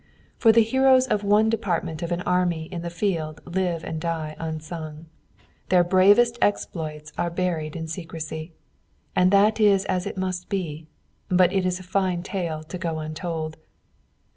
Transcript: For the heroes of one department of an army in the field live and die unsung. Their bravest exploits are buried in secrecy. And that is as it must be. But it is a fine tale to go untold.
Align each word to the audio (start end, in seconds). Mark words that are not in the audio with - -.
For 0.35 0.51
the 0.51 0.63
heroes 0.63 1.05
of 1.05 1.23
one 1.23 1.47
department 1.51 2.01
of 2.01 2.11
an 2.11 2.21
army 2.23 2.63
in 2.71 2.81
the 2.81 2.89
field 2.89 3.39
live 3.45 3.83
and 3.83 4.01
die 4.01 4.35
unsung. 4.39 5.05
Their 5.69 5.83
bravest 5.83 6.39
exploits 6.41 7.13
are 7.19 7.29
buried 7.29 7.75
in 7.75 7.85
secrecy. 7.87 8.51
And 9.15 9.29
that 9.29 9.59
is 9.59 9.85
as 9.85 10.07
it 10.07 10.17
must 10.17 10.49
be. 10.49 10.87
But 11.29 11.53
it 11.53 11.67
is 11.67 11.79
a 11.79 11.83
fine 11.83 12.23
tale 12.23 12.63
to 12.63 12.79
go 12.79 12.97
untold. 12.97 13.57